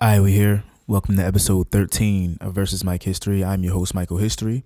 [0.00, 0.62] Hi, we here.
[0.86, 3.42] Welcome to episode 13 of Versus Mike History.
[3.42, 4.62] I'm your host, Michael History.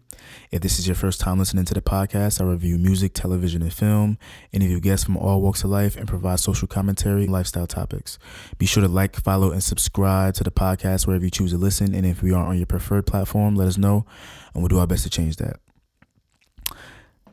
[0.51, 3.73] If this is your first time listening to the podcast, I review music, television, and
[3.73, 4.19] film,
[4.53, 8.19] interview guests from all walks of life, and provide social commentary and lifestyle topics.
[8.59, 11.95] Be sure to like, follow, and subscribe to the podcast wherever you choose to listen.
[11.95, 14.05] And if we aren't on your preferred platform, let us know,
[14.53, 15.61] and we'll do our best to change that.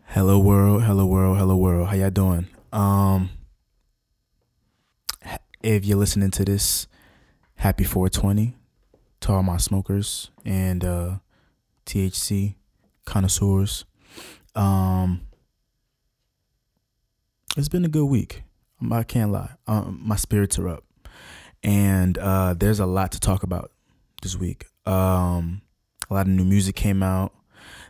[0.06, 1.90] Hello world, hello world, hello world.
[1.90, 2.48] How y'all doing?
[2.72, 3.32] Um,
[5.62, 6.88] if you're listening to this,
[7.60, 8.55] happy 420
[9.20, 11.18] to all my smokers and uh,
[11.86, 12.56] THC
[13.06, 13.84] connoisseurs.
[14.56, 15.28] Um,
[17.57, 18.43] it's been a good week.
[18.89, 19.51] I can't lie.
[19.68, 20.86] Um, my spirits are up,
[21.61, 23.71] and uh, there's a lot to talk about
[24.21, 24.65] this week.
[24.86, 25.62] Um,
[26.10, 27.34] a lot of new music came out.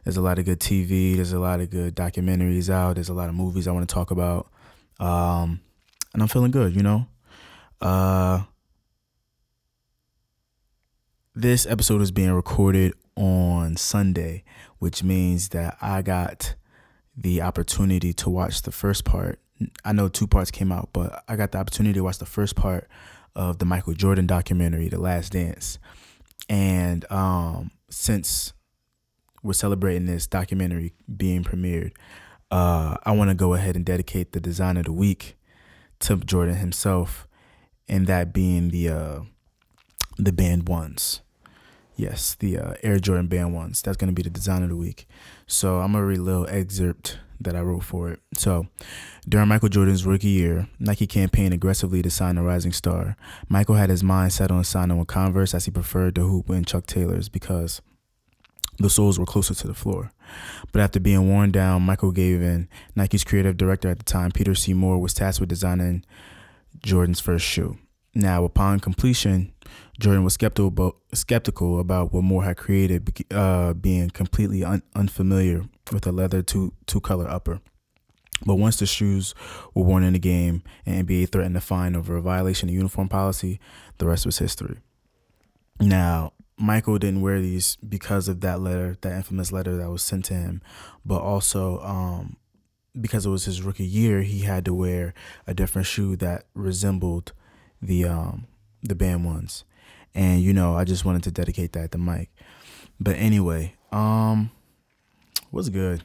[0.03, 1.15] There's a lot of good TV.
[1.15, 2.95] There's a lot of good documentaries out.
[2.95, 4.49] There's a lot of movies I want to talk about,
[4.99, 5.61] um,
[6.15, 6.75] and I'm feeling good.
[6.75, 7.05] You know,
[7.81, 8.41] uh,
[11.41, 14.43] this episode is being recorded on Sunday,
[14.79, 16.55] which means that I got
[17.15, 19.39] the opportunity to watch the first part.
[19.85, 22.57] I know two parts came out, but I got the opportunity to watch the first
[22.57, 22.89] part
[23.35, 25.79] of the Michael Jordan documentary, The Last Dance.
[26.49, 28.51] And um, since
[29.41, 31.93] we're celebrating this documentary being premiered,
[32.51, 35.37] uh, I want to go ahead and dedicate the design of the week
[35.99, 37.29] to Jordan himself,
[37.87, 39.19] and that being the uh,
[40.17, 41.21] the Banned ones.
[41.99, 43.81] Yes, the uh, Air Jordan Banned ones.
[43.81, 45.05] That's going to be the design of the week.
[45.47, 48.21] So I'm going to read a little excerpt that I wrote for it.
[48.37, 48.67] So
[49.27, 53.17] during Michael Jordan's rookie year, Nike campaigned aggressively to sign a rising star.
[53.49, 56.65] Michael had his mind set on signing with Converse as he preferred the hoop and
[56.65, 57.81] Chuck Taylors because
[58.77, 60.13] the soles were closer to the floor.
[60.71, 62.69] But after being worn down, Michael gave in.
[62.95, 64.73] Nike's creative director at the time, Peter C.
[64.73, 66.05] Moore, was tasked with designing
[66.81, 67.77] Jordan's first shoe.
[68.15, 69.53] Now, upon completion,
[69.99, 75.65] Jordan was skeptical about, skeptical about what Moore had created, uh, being completely un- unfamiliar
[75.91, 77.59] with a leather two two color upper.
[78.45, 79.35] But once the shoes
[79.73, 83.09] were worn in the game and NBA threatened a fine over a violation of uniform
[83.09, 83.59] policy,
[83.97, 84.77] the rest was history.
[85.81, 90.25] Now, Michael didn't wear these because of that letter, that infamous letter that was sent
[90.25, 90.61] to him,
[91.05, 92.37] but also um,
[92.99, 95.13] because it was his rookie year, he had to wear
[95.45, 97.33] a different shoe that resembled
[97.81, 98.47] the um,
[98.81, 99.63] the Banned ones.
[100.15, 102.29] And you know, I just wanted to dedicate that to Mike.
[102.99, 104.51] But anyway, um
[105.51, 106.03] was good.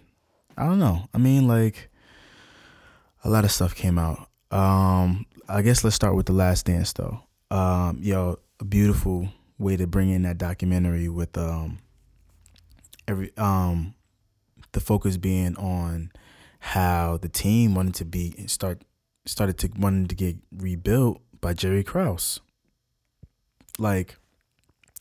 [0.57, 1.09] I don't know.
[1.13, 1.91] I mean like
[3.25, 4.29] a lot of stuff came out.
[4.51, 7.21] Um I guess let's start with the last dance though.
[7.51, 9.29] Um yo, a beautiful
[9.59, 11.79] way to bring in that documentary with um
[13.07, 13.95] every um
[14.73, 16.11] the focus being on
[16.59, 18.83] how the team wanted to be start
[19.27, 22.41] started to wanted to get rebuilt by Jerry Krause.
[23.79, 24.17] Like,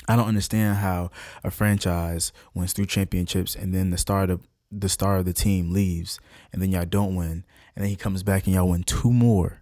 [0.07, 1.11] I don't understand how
[1.43, 5.71] a franchise wins three championships and then the star of the star of the team
[5.71, 6.19] leaves
[6.51, 7.45] and then y'all don't win
[7.75, 9.61] and then he comes back and y'all win two more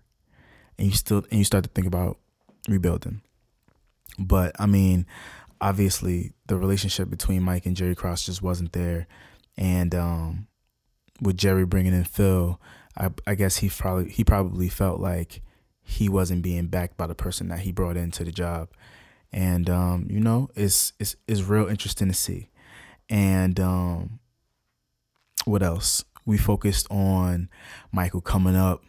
[0.78, 2.18] and you still and you start to think about
[2.68, 3.22] rebuilding.
[4.18, 5.06] But I mean,
[5.60, 9.08] obviously the relationship between Mike and Jerry Krause just wasn't there,
[9.58, 10.48] and um,
[11.22, 12.60] with Jerry bringing in Phil,
[12.98, 15.42] I, I guess he probably he probably felt like
[15.82, 18.70] he wasn't being backed by the person that he brought into the job.
[19.34, 22.50] And um, you know, it's it's it's real interesting to see.
[23.10, 24.20] And um,
[25.46, 26.04] what else?
[26.26, 27.50] We focused on
[27.92, 28.84] Michael coming up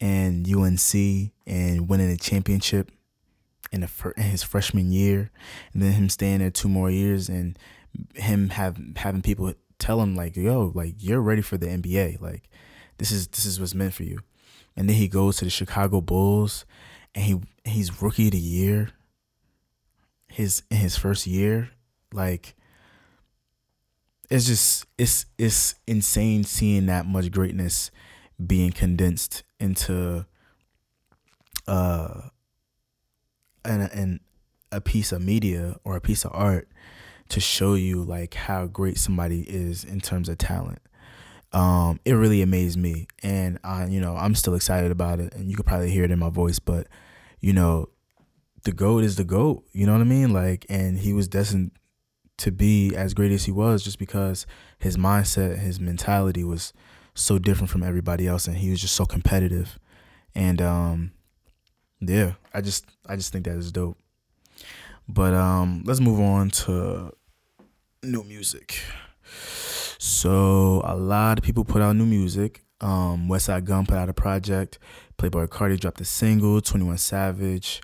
[0.00, 0.94] and UNC
[1.46, 2.90] and winning a championship
[3.72, 5.30] in, the, in his freshman year,
[5.72, 7.58] and then him staying there two more years, and
[8.14, 12.20] him have having people tell him like, "Yo, like you're ready for the NBA.
[12.20, 12.48] Like
[12.98, 14.20] this is this is what's meant for you."
[14.76, 16.64] and then he goes to the Chicago Bulls,
[17.14, 18.90] and he he's rookie of the year.
[20.30, 21.70] His in his first year,
[22.12, 22.54] like
[24.30, 27.90] it's just it's it's insane seeing that much greatness
[28.44, 30.24] being condensed into
[31.66, 32.22] uh
[33.64, 34.20] an, an
[34.72, 36.68] a piece of media or a piece of art
[37.28, 40.80] to show you like how great somebody is in terms of talent.
[41.52, 45.50] Um, it really amazed me, and I, you know, I'm still excited about it, and
[45.50, 46.86] you could probably hear it in my voice, but
[47.40, 47.88] you know,
[48.64, 49.64] the goat is the goat.
[49.72, 50.32] You know what I mean?
[50.32, 51.72] Like, and he was destined
[52.38, 54.46] to be as great as he was just because
[54.78, 56.72] his mindset, his mentality was
[57.14, 59.78] so different from everybody else, and he was just so competitive,
[60.34, 61.12] and um,
[62.00, 63.98] yeah, I just, I just think that is dope.
[65.08, 67.12] But um, let's move on to
[68.02, 68.80] new music.
[69.98, 72.64] So a lot of people put out new music.
[72.80, 74.78] Um, Westside Gunn put out a project.
[75.18, 76.60] Playboi Carti dropped a single.
[76.60, 77.82] Twenty One Savage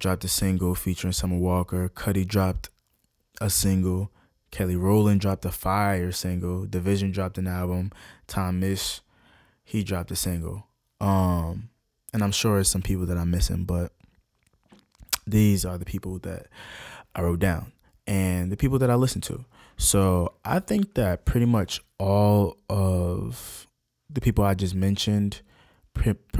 [0.00, 1.88] dropped a single featuring Summer Walker.
[1.88, 2.70] Cudi dropped
[3.40, 4.10] a single.
[4.50, 6.66] Kelly Rowland dropped a fire single.
[6.66, 7.92] Division dropped an album.
[8.26, 9.00] Tom Misch,
[9.62, 10.66] he dropped a single.
[11.00, 11.68] Um,
[12.12, 13.92] and I'm sure there's some people that I'm missing, but
[15.26, 16.46] these are the people that
[17.14, 17.72] I wrote down
[18.06, 19.44] and the people that I listen to.
[19.76, 23.66] So I think that pretty much all of
[24.10, 25.42] the people I just mentioned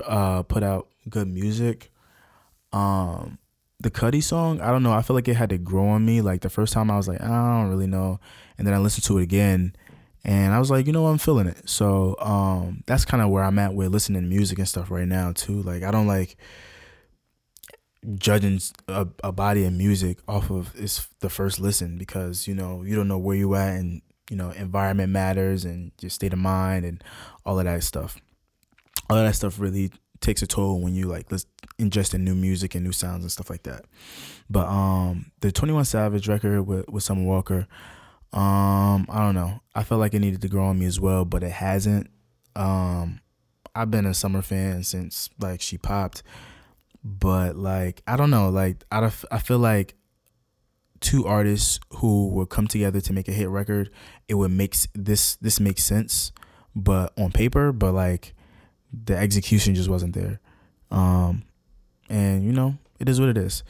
[0.04, 1.90] uh, put out good music.
[2.72, 3.38] Um,
[3.81, 4.93] the Cudi song, I don't know.
[4.93, 6.21] I feel like it had to grow on me.
[6.21, 8.21] Like the first time, I was like, I don't really know,
[8.59, 9.75] and then I listened to it again,
[10.25, 11.06] and I was like, you know.
[11.06, 11.69] I'm feeling it.
[11.69, 15.09] So um, that's kind of where I'm at with listening to music and stuff right
[15.09, 15.62] now too.
[15.62, 16.37] Like I don't like
[18.15, 22.82] judging a, a body of music off of its the first listen because you know
[22.82, 24.00] you don't know where you at and
[24.31, 27.05] you know environment matters and your state of mind and
[27.44, 28.17] all of that stuff
[29.11, 31.46] all of that stuff really takes a toll when you like let's
[31.78, 33.84] ingest in new music and new sounds and stuff like that.
[34.49, 37.67] But um the 21 savage record with, with summer walker
[38.32, 39.61] um i don't know.
[39.75, 42.11] I felt like it needed to grow on me as well but it hasn't.
[42.56, 43.20] Um
[43.75, 46.22] i've been a summer fan since like she popped
[47.02, 49.94] but like I don't know, like I I feel like
[51.00, 53.90] two artists who would come together to make a hit record,
[54.28, 56.32] it would make this this makes sense,
[56.75, 58.34] but on paper, but like
[58.92, 60.40] the execution just wasn't there.
[60.90, 61.44] Um,
[62.08, 63.62] and you know, it is what it is.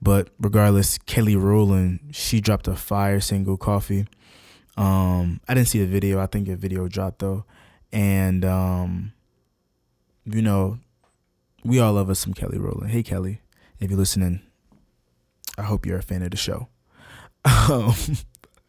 [0.00, 4.06] But regardless, Kelly Rowland, she dropped a fire single, "Coffee."
[4.76, 6.20] Um, I didn't see the video.
[6.20, 7.44] I think a video dropped though,
[7.92, 9.12] and um,
[10.24, 10.78] you know,
[11.64, 12.90] we all love us some Kelly Rowland.
[12.90, 13.40] Hey Kelly,
[13.78, 14.40] if you're listening,
[15.58, 16.68] I hope you're a fan of the show.
[17.44, 17.94] Um,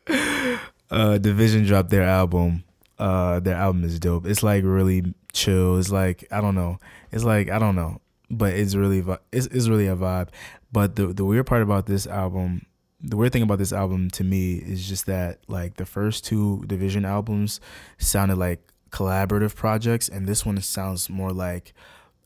[0.92, 2.64] uh, Division dropped their album.
[3.00, 4.26] Uh, their album is dope.
[4.26, 5.78] It's like really chill.
[5.78, 6.78] It's like I don't know.
[7.12, 10.30] It's like I don't know, but it's really it's it's really a vibe.
[10.72, 12.66] But the the weird part about this album,
[13.02, 16.64] the weird thing about this album to me is just that like the first two
[16.68, 17.60] Division albums
[17.98, 18.60] sounded like
[18.92, 21.74] collaborative projects, and this one sounds more like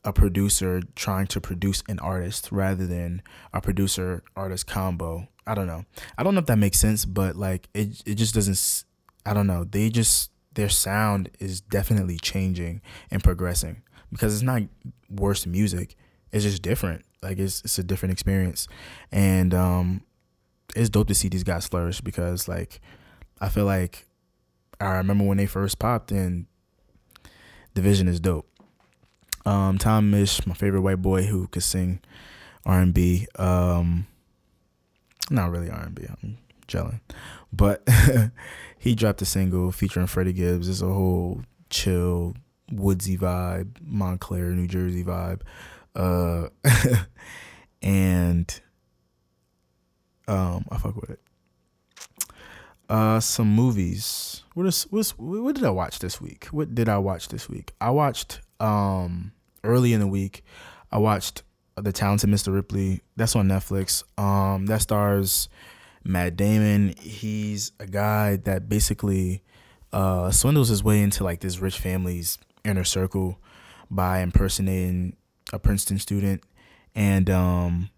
[0.04, 3.22] a producer trying to produce an artist rather than
[3.52, 5.28] a producer artist combo.
[5.46, 5.84] I don't know.
[6.16, 8.84] I don't know if that makes sense, but like it it just doesn't
[9.26, 9.64] I don't know.
[9.64, 12.82] They just their sound is definitely changing
[13.12, 14.62] and progressing because it's not
[15.08, 15.94] worse music.
[16.32, 17.04] It's just different.
[17.22, 18.66] Like it's it's a different experience.
[19.12, 20.02] And um
[20.74, 22.80] it's dope to see these guys flourish because like
[23.40, 24.08] I feel like
[24.80, 26.46] I remember when they first popped and
[27.74, 28.48] Division is dope.
[29.46, 32.00] Um, Tom Misch, my favorite white boy who could sing
[32.66, 33.28] R and B.
[33.36, 34.08] Um,
[35.30, 36.08] not really R and B.
[36.68, 37.00] Gelling,
[37.52, 37.86] but
[38.78, 40.68] he dropped a single featuring Freddie Gibbs.
[40.68, 42.34] It's a whole chill,
[42.70, 45.40] woodsy vibe, Montclair, New Jersey vibe,
[45.96, 46.48] uh,
[47.82, 48.60] and
[50.28, 51.20] um, I fuck with it.
[52.88, 54.44] Uh, some movies.
[54.54, 56.46] What is what's, what did I watch this week?
[56.46, 57.74] What did I watch this week?
[57.80, 59.32] I watched um
[59.64, 60.44] early in the week,
[60.90, 61.42] I watched
[61.76, 62.52] The Talented Mr.
[62.52, 63.02] Ripley.
[63.16, 64.02] That's on Netflix.
[64.18, 65.48] Um, that stars
[66.08, 66.94] Matt Damon.
[66.98, 69.42] He's a guy that basically
[69.92, 73.38] uh, swindles his way into like this rich family's inner circle
[73.90, 75.16] by impersonating
[75.52, 76.42] a Princeton student,
[76.94, 77.90] and um,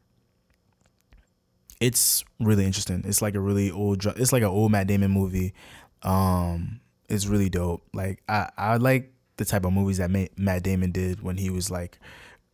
[1.81, 3.03] it's really interesting.
[3.07, 4.05] It's like a really old.
[4.05, 5.55] It's like an old Matt Damon movie.
[6.03, 7.83] Um, it's really dope.
[7.95, 11.71] Like I, I like the type of movies that Matt Damon did when he was
[11.71, 11.99] like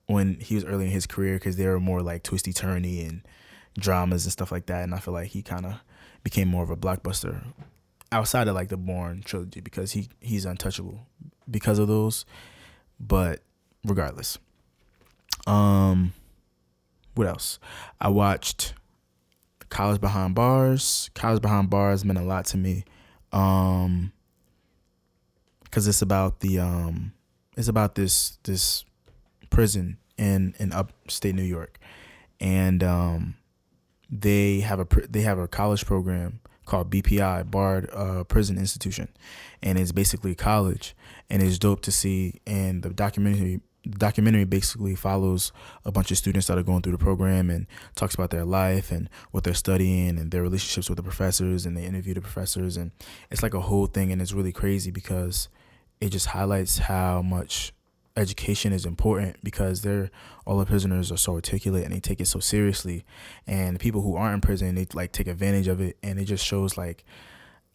[0.06, 3.22] when he was early in his career because they were more like twisty turny and
[3.78, 4.82] dramas and stuff like that.
[4.82, 5.74] And I feel like he kind of
[6.22, 7.42] became more of a blockbuster
[8.12, 11.06] outside of like the Bourne trilogy because he he's untouchable
[11.50, 12.24] because of those.
[12.98, 13.40] But
[13.84, 14.38] regardless,
[15.46, 16.12] um,
[17.14, 17.58] what else?
[18.00, 18.74] I watched
[19.68, 21.10] College Behind Bars.
[21.14, 22.84] College Behind Bars meant a lot to me.
[23.32, 24.12] Um,
[25.64, 27.12] because it's about the um,
[27.56, 28.84] it's about this this
[29.50, 31.78] prison in in upstate New York,
[32.40, 33.34] and um,
[34.10, 39.08] they have a they have a college program called BPI Bard uh, Prison Institution,
[39.62, 40.94] and it's basically college,
[41.30, 42.40] and it's dope to see.
[42.46, 45.52] And the documentary the documentary basically follows
[45.84, 48.90] a bunch of students that are going through the program and talks about their life
[48.90, 52.76] and what they're studying and their relationships with the professors and they interview the professors
[52.76, 52.90] and
[53.30, 55.48] it's like a whole thing and it's really crazy because
[56.00, 57.72] it just highlights how much
[58.16, 60.10] education is important because they're
[60.46, 63.04] all the prisoners are so articulate and they take it so seriously
[63.46, 66.44] and people who aren't in prison they like take advantage of it and it just
[66.44, 67.04] shows like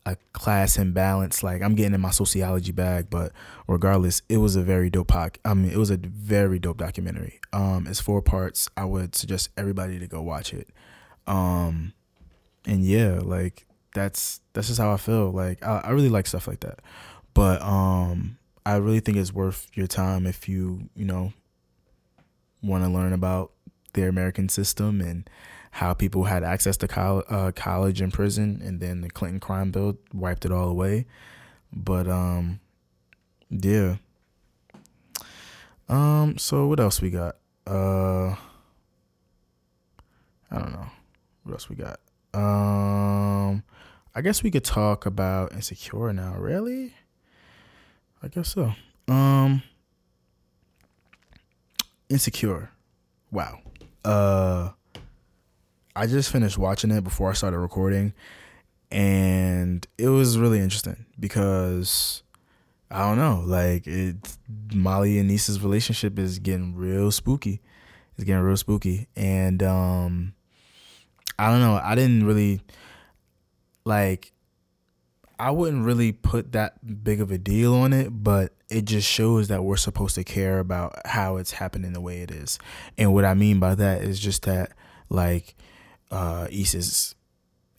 [0.05, 1.43] a class imbalance.
[1.43, 3.31] Like I'm getting in my sociology bag, but
[3.67, 5.37] regardless, it was a very dope poc.
[5.45, 7.39] I mean, it was a very dope documentary.
[7.53, 8.69] Um, it's four parts.
[8.75, 10.69] I would suggest everybody to go watch it.
[11.27, 11.93] Um,
[12.65, 15.31] and yeah, like that's that's just how I feel.
[15.31, 16.79] Like I, I really like stuff like that,
[17.33, 21.33] but um, I really think it's worth your time if you you know
[22.61, 23.51] want to learn about
[23.93, 25.29] the American system and
[25.71, 29.71] how people had access to col- uh, college and prison, and then the Clinton crime
[29.71, 31.05] bill wiped it all away.
[31.71, 32.59] But um,
[33.49, 33.95] yeah.
[35.87, 36.37] Um.
[36.37, 37.37] So what else we got?
[37.65, 38.35] Uh.
[40.53, 40.87] I don't know.
[41.43, 41.99] What else we got?
[42.33, 43.63] Um.
[44.13, 46.35] I guess we could talk about insecure now.
[46.35, 46.93] Really?
[48.23, 48.73] I guess so.
[49.07, 49.63] Um.
[52.09, 52.69] Insecure.
[53.31, 53.59] Wow.
[54.03, 54.71] Uh
[55.95, 58.13] I just finished watching it before I started recording,
[58.89, 62.23] and it was really interesting because
[62.89, 64.15] I don't know, like it.
[64.73, 67.61] Molly and Issa's relationship is getting real spooky.
[68.15, 70.33] It's getting real spooky, and um,
[71.37, 71.79] I don't know.
[71.83, 72.61] I didn't really
[73.83, 74.31] like.
[75.41, 79.47] I wouldn't really put that big of a deal on it, but it just shows
[79.47, 82.59] that we're supposed to care about how it's happening the way it is.
[82.95, 84.73] And what I mean by that is just that,
[85.09, 85.55] like,
[86.11, 87.15] uh, Issa's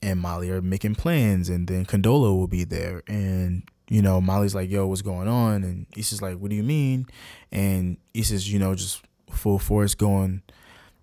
[0.02, 4.56] and Molly are making plans, and then Condola will be there, and you know Molly's
[4.56, 7.06] like, "Yo, what's going on?" And Issa's like, "What do you mean?"
[7.52, 10.42] And Issa's, you know, just full force going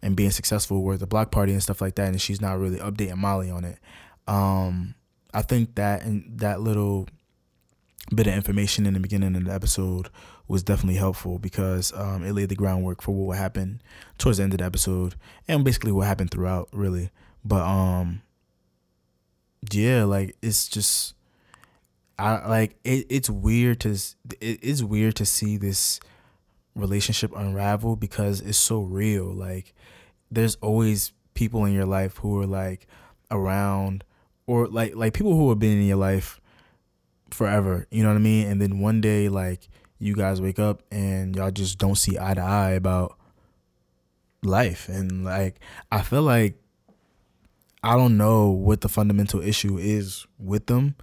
[0.01, 2.79] and being successful with the block party and stuff like that, and she's not really
[2.79, 3.79] updating Molly on it.
[4.27, 4.95] Um,
[5.33, 7.07] I think that and that little
[8.13, 10.09] bit of information in the beginning of the episode
[10.47, 13.81] was definitely helpful because um, it laid the groundwork for what would happen
[14.17, 15.15] towards the end of the episode
[15.47, 17.11] and basically what happened throughout, really.
[17.45, 18.23] But um,
[19.71, 21.13] yeah, like it's just,
[22.17, 23.05] I like it.
[23.09, 23.91] It's weird to
[24.41, 25.99] it is weird to see this
[26.75, 29.25] relationship unravel because it's so real.
[29.25, 29.73] Like
[30.31, 32.87] there's always people in your life who are like
[33.31, 34.03] around
[34.49, 36.41] or like like people who have been in your life
[37.29, 38.47] forever, you know what I mean?
[38.47, 42.33] And then one day like you guys wake up and y'all just don't see eye
[42.33, 43.15] to eye about
[44.41, 45.59] life and like
[45.91, 46.55] I feel like
[47.83, 50.95] I don't know what the fundamental issue is with them,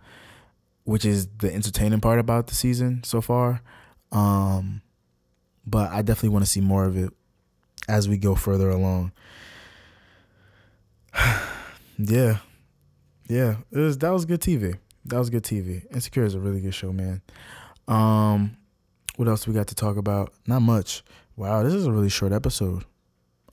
[0.83, 3.63] which is the entertaining part about the season so far.
[4.11, 4.83] Um
[5.65, 7.13] but I definitely want to see more of it
[7.89, 9.13] as we go further along.
[11.97, 12.39] yeah.
[13.29, 14.79] Yeah, it was that was good TV.
[15.07, 15.85] That was good TV.
[15.95, 17.23] Insecure is a really good show, man.
[17.89, 18.57] Um
[19.17, 20.33] what else we got to talk about?
[20.47, 21.03] Not much.
[21.37, 22.85] Wow, this is a really short episode.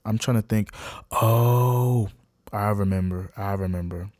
[0.04, 0.70] I'm trying to think.
[1.10, 2.08] Oh,
[2.52, 3.32] I remember.
[3.36, 4.10] I remember.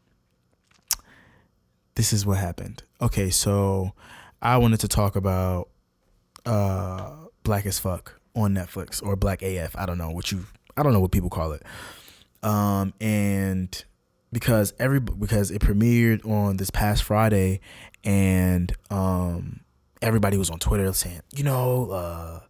[1.95, 2.83] This is what happened.
[3.01, 3.93] Okay, so
[4.43, 5.69] I wanted to talk about
[6.47, 9.77] uh Black as Fuck on Netflix or Black AF.
[9.77, 10.47] I don't know what you
[10.77, 11.63] I don't know what people call it.
[12.43, 13.85] Um and
[14.35, 17.61] because every because it premiered on this past Friday
[18.03, 19.61] and um
[20.03, 22.41] everybody was on Twitter saying, you know, uh,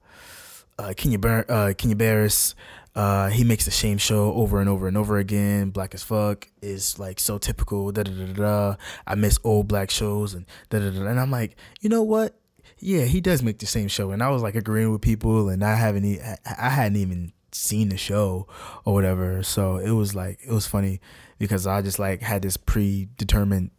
[0.78, 2.56] uh, Kenya, Bar- uh, Kenya Barris,
[2.96, 5.70] uh, he makes the same show over and over and over again.
[5.70, 7.92] Black as fuck is like so typical.
[7.92, 8.76] Da da da da.
[9.06, 11.06] I miss old black shows and da da da.
[11.06, 12.36] And I'm like, you know what?
[12.78, 14.10] Yeah, he does make the same show.
[14.10, 17.96] And I was like agreeing with people, and I haven't, I hadn't even seen the
[17.96, 18.48] show
[18.84, 19.42] or whatever.
[19.42, 21.00] So it was like it was funny
[21.44, 23.70] because I just like had this predetermined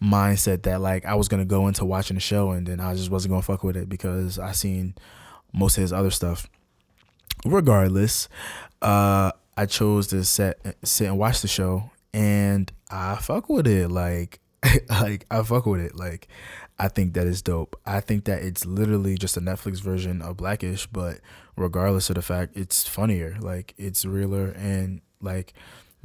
[0.00, 3.10] mindset that like I was gonna go into watching the show and then I just
[3.10, 4.94] wasn't gonna fuck with it because I seen
[5.52, 6.48] most of his other stuff.
[7.44, 8.28] Regardless,
[8.80, 13.90] uh, I chose to sit sit and watch the show and I fuck with it.
[13.90, 14.38] Like
[14.88, 15.96] like I fuck with it.
[15.96, 16.28] Like
[16.78, 17.78] I think that is dope.
[17.84, 21.20] I think that it's literally just a Netflix version of Blackish, but
[21.56, 23.36] regardless of the fact, it's funnier.
[23.40, 25.54] Like it's realer and like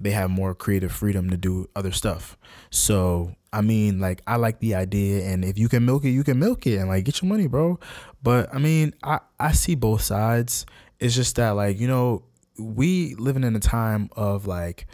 [0.01, 2.37] they have more creative freedom to do other stuff.
[2.69, 6.23] So I mean, like I like the idea, and if you can milk it, you
[6.23, 7.79] can milk it, and like get your money, bro.
[8.21, 10.65] But I mean, I I see both sides.
[10.99, 12.23] It's just that like you know
[12.57, 14.85] we living in a time of like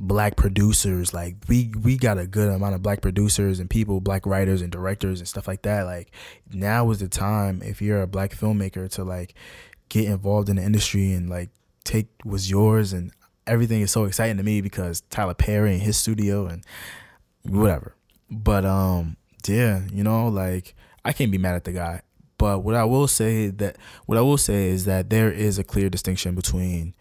[0.00, 4.24] black producers like we we got a good amount of black producers and people black
[4.26, 6.12] writers and directors and stuff like that like
[6.52, 9.34] now is the time if you're a black filmmaker to like
[9.88, 11.50] get involved in the industry and like
[11.82, 13.10] take what's yours and
[13.48, 16.64] everything is so exciting to me because Tyler Perry and his studio and
[17.42, 17.94] whatever.
[18.30, 20.74] But um, yeah, you know, like
[21.04, 22.02] I can't be mad at the guy.
[22.36, 23.76] But what I will say that
[24.06, 26.94] what I will say is that there is a clear distinction between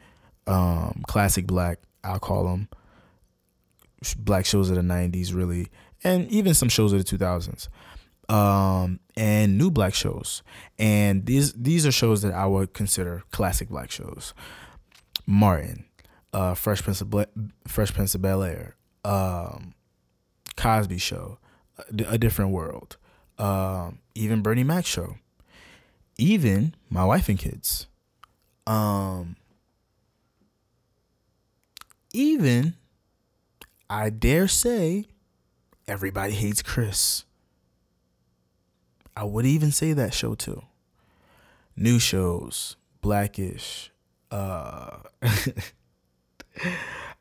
[0.47, 2.69] um, classic black, I'll call them
[4.17, 5.67] black shows of the 90s really
[6.03, 7.67] and even some shows of the 2000s
[8.29, 10.43] um, and new black shows
[10.77, 14.33] and these these are shows that i would consider classic black shows
[15.25, 15.85] martin
[16.37, 17.27] uh, fresh prince of Bla-
[17.67, 19.73] fresh prince of bel air um,
[20.55, 21.39] cosby show
[21.77, 22.97] a, a different world
[23.37, 25.17] um, even bernie mac show
[26.17, 27.87] even my wife and kids
[28.65, 29.35] um
[32.13, 32.73] even
[33.89, 35.05] I dare say
[35.87, 37.23] everybody hates Chris.
[39.15, 40.63] I would even say that show too.
[41.75, 43.91] New shows, Blackish.
[44.29, 44.97] Uh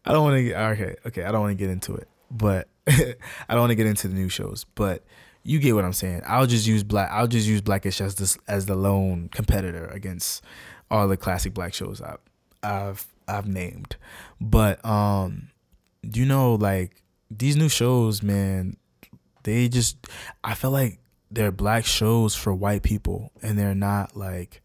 [0.04, 2.08] I don't want to get okay, okay, I don't want to get into it.
[2.30, 3.14] But I
[3.50, 5.04] don't want to get into the new shows, but
[5.42, 6.22] you get what I'm saying.
[6.26, 10.42] I'll just use black I'll just use Blackish as this as the lone competitor against
[10.90, 12.18] all the classic black shows I've
[12.62, 13.96] I've I've named.
[14.40, 15.50] But um
[16.02, 18.76] you know like these new shows, man,
[19.44, 19.96] they just
[20.42, 20.98] I feel like
[21.30, 24.62] they're black shows for white people and they're not like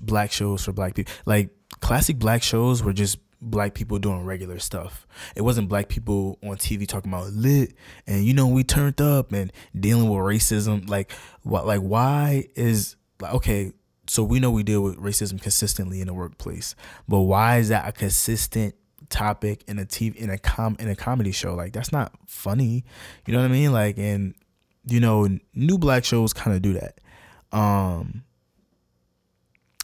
[0.00, 1.12] black shows for black people.
[1.24, 5.06] Like classic black shows were just black people doing regular stuff.
[5.34, 7.74] It wasn't black people on TV talking about lit
[8.06, 10.88] and you know we turned up and dealing with racism.
[10.88, 11.10] Like
[11.42, 13.72] what like why is like okay,
[14.06, 16.76] so we know we deal with racism consistently in the workplace,
[17.08, 18.76] but why is that a consistent
[19.08, 21.54] topic in a TV in a com in a comedy show?
[21.54, 22.84] Like that's not funny.
[23.26, 23.72] You know what I mean?
[23.72, 24.34] Like and
[24.86, 27.00] you know, new black shows kind of do that.
[27.50, 28.22] Um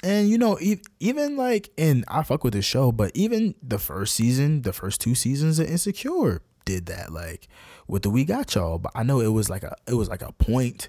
[0.02, 0.59] and you know,
[1.00, 5.00] even like in I fuck with the show, but even the first season, the first
[5.00, 7.49] two seasons of Insecure did that like
[7.87, 8.78] with the We Got Y'all.
[8.78, 10.88] But I know it was like a it was like a point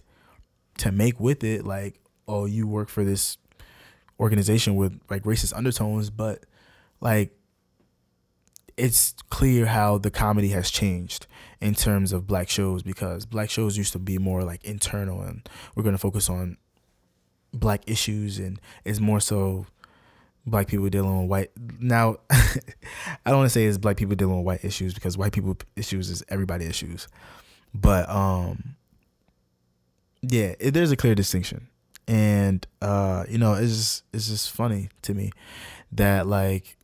[0.79, 3.37] to make with it, like oh, you work for this
[4.19, 6.45] organization with like racist undertones, but
[7.01, 7.31] like
[8.77, 11.27] it's clear how the comedy has changed
[11.59, 15.49] in terms of black shows because black shows used to be more like internal and
[15.75, 16.57] we're going to focus on
[17.53, 19.65] black issues and it's more so
[20.45, 22.39] black people dealing with white now i
[23.25, 26.09] don't want to say it's black people dealing with white issues because white people issues
[26.09, 27.07] is everybody issues
[27.73, 28.75] but um
[30.21, 31.67] yeah it, there's a clear distinction.
[32.07, 35.31] And uh, you know, it's just it's just funny to me
[35.91, 36.77] that like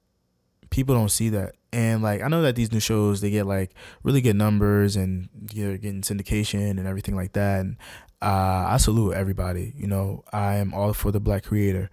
[0.75, 1.55] people don't see that.
[1.71, 5.29] And like I know that these new shows they get like really good numbers and
[5.53, 7.61] you're getting syndication and everything like that.
[7.61, 7.77] And
[8.21, 9.73] uh, I salute everybody.
[9.77, 11.89] You know, I am all for the black creator,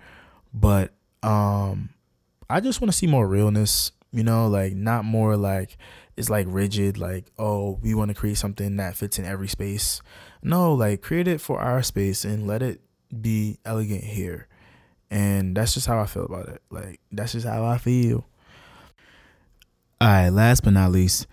[0.53, 0.93] but
[1.23, 1.91] um,
[2.51, 3.93] I just want to see more realness.
[4.11, 5.79] You know, like not more like
[6.17, 6.99] it's like rigid.
[6.99, 10.03] Like oh, we want to create something that fits in every space.
[10.43, 12.81] No, like create it for our space and let it
[13.21, 14.49] be elegant here.
[15.09, 16.63] And that's just how I feel about it.
[16.69, 18.27] Like that's just how I feel.
[20.03, 21.29] All right, last but not least,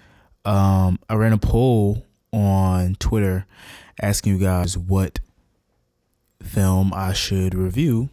[0.45, 3.47] um, I ran a poll on Twitter
[3.99, 5.19] asking you guys what
[6.43, 8.09] film I should review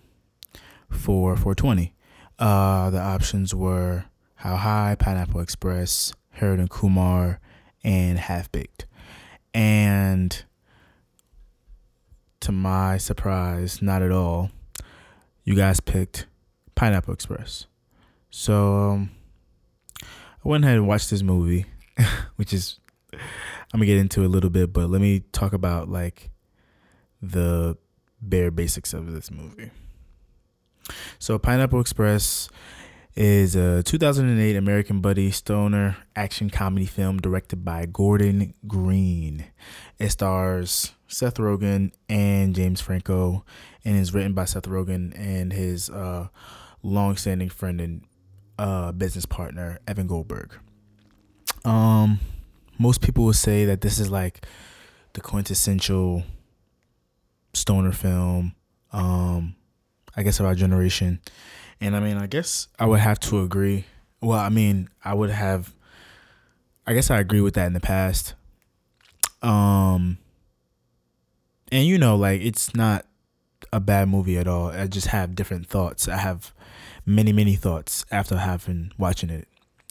[0.91, 1.93] for 420.
[2.39, 7.39] Uh, the options were How High, Pineapple Express, Harold and Kumar,
[7.85, 8.87] and Half Baked.
[9.53, 10.43] And
[12.41, 14.51] to my surprise, not at all,
[15.45, 16.27] you guys picked
[16.75, 17.67] Pineapple Express.
[18.31, 19.11] So um,
[20.47, 21.67] went ahead and watched this movie,
[22.37, 22.79] which is
[23.13, 26.31] I'm gonna get into a little bit, but let me talk about like
[27.21, 27.77] the
[28.21, 29.71] bare basics of this movie.
[31.19, 32.49] So Pineapple Express
[33.17, 39.47] is a 2008 American buddy stoner action comedy film directed by Gordon Green.
[39.99, 43.45] It stars Seth Rogen and James Franco,
[43.85, 46.29] and is written by Seth Rogen and his uh,
[46.83, 48.03] long-standing friend and
[48.59, 50.53] uh, business partner Evan Goldberg.
[51.65, 52.21] Um,
[52.79, 54.47] most people would say that this is like
[55.15, 56.23] the quintessential
[57.55, 58.55] stoner film.
[58.93, 59.57] Um,
[60.17, 61.21] I guess of our generation,
[61.81, 63.85] and I mean, I guess I would have to agree.
[64.21, 65.75] Well, I mean, I would have.
[66.87, 68.35] I guess I agree with that in the past.
[69.43, 70.19] Um,
[71.71, 73.07] and you know, like it's not
[73.73, 74.69] a bad movie at all.
[74.69, 76.09] I just have different thoughts.
[76.09, 76.55] I have
[77.07, 79.49] many, many thoughts after having watching it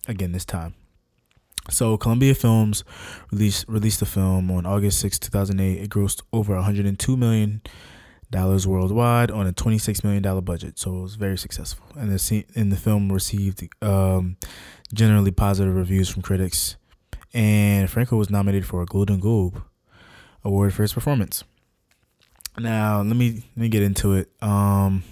[0.07, 0.75] again this time.
[1.69, 2.83] So Columbia Films
[3.31, 5.81] released released the film on August 6, 2008.
[5.81, 7.61] It grossed over 102 million
[8.31, 10.77] dollars worldwide on a 26 million dollar budget.
[10.77, 11.87] So it was very successful.
[11.95, 14.37] And the scene, and the film received um,
[14.93, 16.75] generally positive reviews from critics.
[17.33, 19.61] And Franco was nominated for a Golden Globe
[20.43, 21.43] award for his performance.
[22.57, 24.29] Now let me let me get into it.
[24.41, 25.03] Um,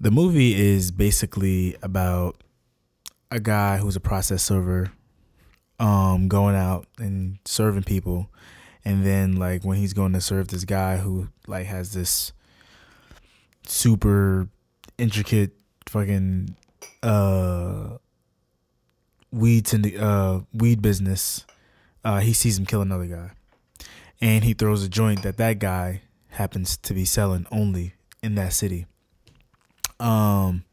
[0.00, 2.42] the movie is basically about
[3.30, 4.90] a guy who's a process server
[5.78, 8.28] um going out and serving people.
[8.84, 12.32] And then like when he's going to serve this guy who like has this
[13.66, 14.48] super
[14.96, 15.52] intricate
[15.86, 16.56] fucking
[17.02, 17.98] uh
[19.30, 21.46] weeds in uh weed business
[22.04, 23.32] uh he sees him kill another guy.
[24.22, 28.52] And he throws a joint that that guy happens to be selling only in that
[28.54, 28.86] city
[30.00, 30.64] um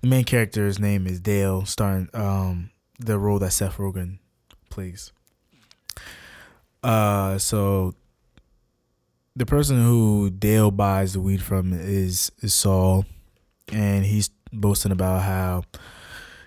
[0.00, 4.18] the main character's name is Dale starring um the role that Seth Rogen
[4.70, 5.12] plays.
[6.82, 7.94] Uh so
[9.34, 13.04] the person who Dale buys the weed from is is Saul
[13.72, 15.64] and he's boasting about how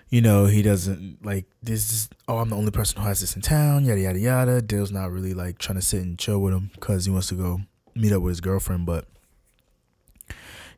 [0.08, 3.36] you know he doesn't like this is oh i'm the only person who has this
[3.36, 4.62] in town yada yada yada.
[4.62, 7.34] Dale's not really like trying to sit and chill with him because he wants to
[7.34, 7.60] go
[7.94, 9.04] meet up with his girlfriend but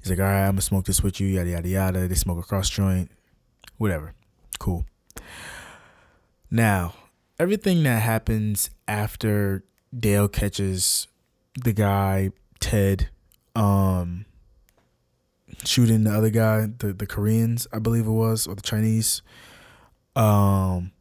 [0.02, 2.38] he's like all right i'm gonna smoke this with you yada yada yada they smoke
[2.38, 3.10] a cross joint
[3.78, 4.14] whatever
[4.58, 4.84] cool
[6.50, 6.94] now
[7.38, 9.64] everything that happens after
[9.98, 11.08] dale catches
[11.62, 13.08] the guy ted
[13.54, 14.24] um
[15.64, 19.22] shooting the other guy, the the Koreans, I believe it was, or the Chinese.
[20.16, 20.92] Um,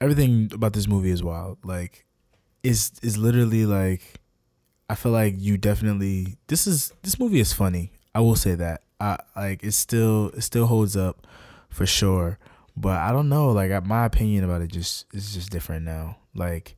[0.00, 1.58] everything about this movie is wild.
[1.64, 2.06] Like,
[2.62, 4.20] is is literally like,
[4.88, 7.92] I feel like you definitely this is this movie is funny.
[8.14, 8.82] I will say that.
[9.00, 11.26] I like it still it still holds up
[11.68, 12.38] for sure.
[12.76, 13.50] But I don't know.
[13.52, 16.18] Like my opinion about it just is just different now.
[16.34, 16.76] Like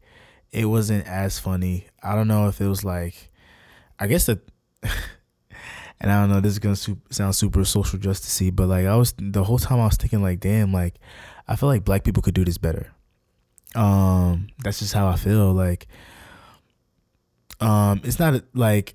[0.53, 1.87] it wasn't as funny.
[2.03, 3.31] I don't know if it was like.
[3.99, 4.41] I guess the
[6.01, 8.97] and I don't know, this is gonna su- sound super social justicey, but like I
[8.97, 10.95] was the whole time I was thinking like, damn, like
[11.49, 12.93] I feel like black people could do this better.
[13.75, 15.53] Um, that's just how I feel.
[15.53, 15.87] Like,
[17.61, 18.95] um, it's not like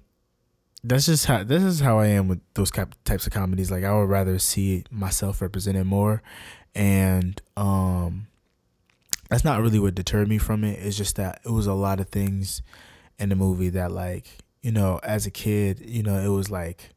[0.84, 3.72] that's just how this is how I am with those types of comedies.
[3.72, 6.24] Like I would rather see myself represented more,
[6.74, 8.28] and um,
[9.30, 10.80] that's not really what deterred me from it.
[10.80, 12.62] It's just that it was a lot of things
[13.20, 16.90] in the movie that like you know, as a kid, you know, it was like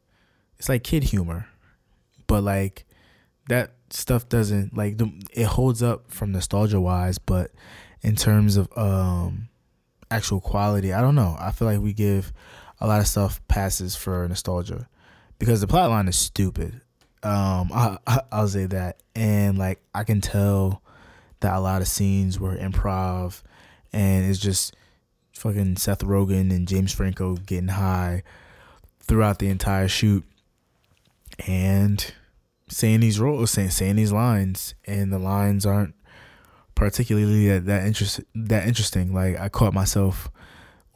[0.59, 1.49] it's like kid humor,
[2.27, 2.85] but like
[3.49, 7.51] that stuff doesn't like the, it holds up from nostalgia wise, but
[8.03, 9.49] in terms of um
[10.11, 11.37] actual quality, I don't know.
[11.38, 12.33] I feel like we give
[12.81, 14.89] a lot of stuff passes for nostalgia
[15.39, 16.81] because the plot line is stupid.
[17.23, 20.83] Um, I, I I'll say that, and like I can tell
[21.41, 23.43] that a lot of scenes were improv,
[23.93, 24.77] and it's just
[25.33, 28.23] fucking Seth Rogen and James Franco getting high
[29.01, 30.25] throughout the entire shoot
[31.47, 32.13] and
[32.69, 35.95] saying these roles, saying saying these lines, and the lines aren't
[36.75, 39.13] particularly that that interest that interesting.
[39.13, 40.31] Like I caught myself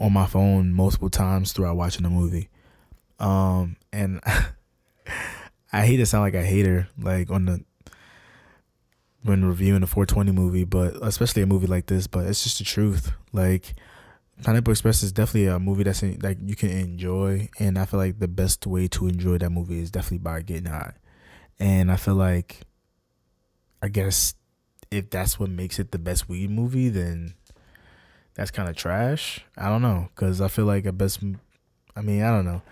[0.00, 2.48] on my phone multiple times throughout watching the movie,
[3.18, 4.20] um, and
[5.72, 7.64] I hate to sound like a hater, like on the
[9.22, 12.06] when reviewing a 420 movie, but especially a movie like this.
[12.06, 13.12] But it's just the truth.
[13.32, 13.74] Like
[14.42, 17.98] Pineapple Express is definitely a movie that's in, like you can enjoy, and I feel
[17.98, 20.94] like the best way to enjoy that movie is definitely by getting high.
[21.58, 22.60] And I feel like,
[23.82, 24.34] I guess,
[24.90, 27.34] if that's what makes it the best weed movie, then
[28.38, 29.44] that's kind of trash.
[29.58, 31.20] I don't know, cause I feel like a best.
[31.94, 32.62] I mean, I don't know.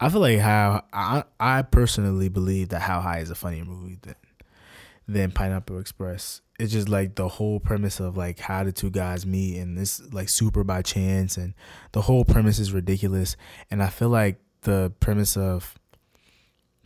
[0.00, 3.98] I feel like how I I personally believe that How High is a funnier movie
[4.00, 4.14] than
[5.06, 9.24] than Pineapple Express it's just like the whole premise of like how the two guys
[9.24, 11.54] meet and this like super by chance and
[11.92, 13.36] the whole premise is ridiculous
[13.70, 15.74] and i feel like the premise of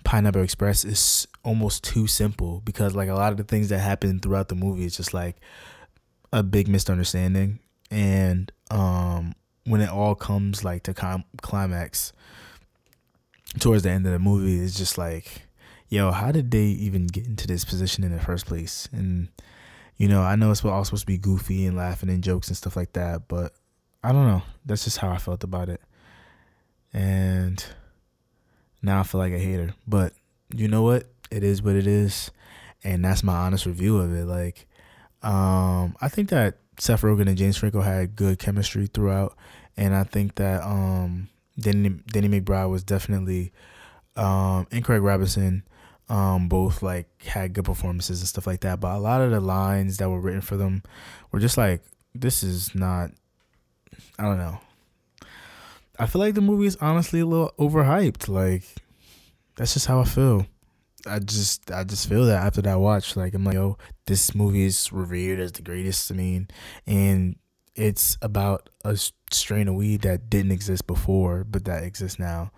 [0.04, 4.20] pineapple express is almost too simple because like a lot of the things that happen
[4.20, 5.36] throughout the movie is just like
[6.32, 7.58] a big misunderstanding
[7.92, 12.12] and um when it all comes like to com- climax
[13.60, 15.42] towards the end of the movie it's just like
[15.88, 19.28] yo how did they even get into this position in the first place and
[20.02, 22.56] you know, I know it's all supposed to be goofy and laughing and jokes and
[22.56, 23.54] stuff like that, but
[24.02, 24.42] I don't know.
[24.66, 25.80] That's just how I felt about it.
[26.92, 27.64] And
[28.82, 29.74] now I feel like a hater.
[29.86, 30.12] But
[30.52, 31.04] you know what?
[31.30, 32.32] It is what it is.
[32.82, 34.24] And that's my honest review of it.
[34.24, 34.66] Like,
[35.22, 39.36] um, I think that Seth Rogen and James Franco had good chemistry throughout.
[39.76, 43.52] And I think that um Danny Danny McBride was definitely
[44.16, 45.62] um and Craig Robinson
[46.08, 48.80] um, both like had good performances and stuff like that.
[48.80, 50.82] But a lot of the lines that were written for them
[51.30, 51.84] were just like,
[52.16, 53.12] this is not.
[54.18, 54.58] I don't know.
[56.00, 58.28] I feel like the movie is honestly a little overhyped.
[58.28, 58.64] Like,
[59.54, 60.46] that's just how I feel.
[61.06, 64.64] I just I just feel that after that watch, like I'm like, yo, this movie
[64.64, 66.10] is revered as the greatest.
[66.10, 66.48] I mean,
[66.86, 67.36] and
[67.74, 68.96] it's about a
[69.30, 72.52] strain of weed that didn't exist before, but that exists now.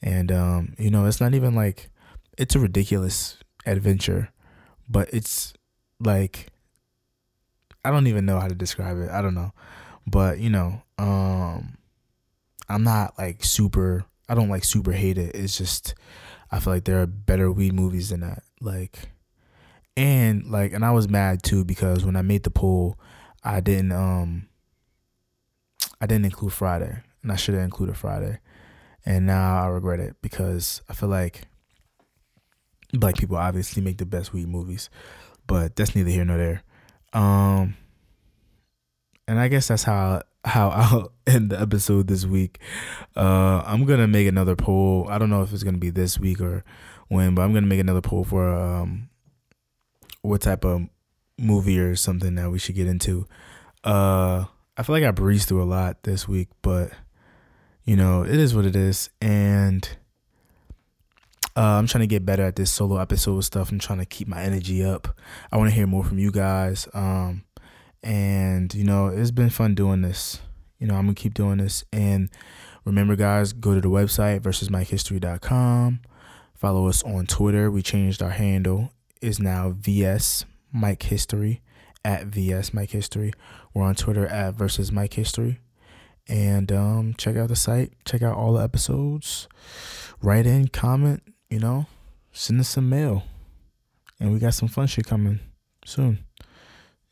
[0.00, 1.90] And um, you know, it's not even like
[2.38, 4.30] it's a ridiculous adventure,
[4.88, 5.52] but it's
[6.00, 6.48] like
[7.84, 9.10] I don't even know how to describe it.
[9.10, 9.52] I don't know.
[10.06, 11.76] But, you know, um
[12.68, 15.34] I'm not like super I don't like super hate it.
[15.34, 15.94] It's just
[16.52, 18.42] I feel like there are better weed movies than that.
[18.60, 19.08] Like
[19.96, 22.98] and like and I was mad too because when I made the poll,
[23.42, 24.48] I didn't um
[26.00, 27.00] I didn't include Friday.
[27.22, 28.38] And I should have included Friday.
[29.06, 31.42] And now I regret it because I feel like
[32.92, 34.90] black people obviously make the best weed movies.
[35.46, 36.62] But that's neither here nor there.
[37.12, 37.76] Um
[39.26, 42.58] and I guess that's how how I'll end the episode this week.
[43.16, 45.06] Uh, I'm gonna make another poll.
[45.08, 46.64] I don't know if it's gonna be this week or
[47.08, 49.08] when, but I'm gonna make another poll for um,
[50.22, 50.82] what type of
[51.38, 53.26] movie or something that we should get into.
[53.84, 54.44] Uh,
[54.76, 56.90] I feel like I breezed through a lot this week, but
[57.84, 59.88] you know it is what it is, and
[61.56, 63.70] uh, I'm trying to get better at this solo episode stuff.
[63.70, 65.18] I'm trying to keep my energy up.
[65.50, 66.88] I want to hear more from you guys.
[66.94, 67.44] Um,
[68.02, 70.40] and, you know, it's been fun doing this.
[70.78, 71.84] You know, I'm going to keep doing this.
[71.92, 72.28] And
[72.84, 76.00] remember, guys, go to the website versusmikehistory.com.
[76.54, 77.70] Follow us on Twitter.
[77.70, 78.92] We changed our handle.
[79.20, 81.60] is now VS Mike History
[82.04, 83.32] at VS Mike History.
[83.74, 85.60] We're on Twitter at versus Mike History.
[86.28, 87.92] And um, check out the site.
[88.04, 89.48] Check out all the episodes.
[90.20, 91.86] Write in, comment, you know,
[92.32, 93.24] send us some mail.
[94.20, 95.40] And we got some fun shit coming
[95.84, 96.24] soon.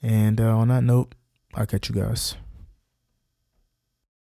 [0.02, 1.14] And uh, on that note,
[1.54, 2.36] I'll catch you guys.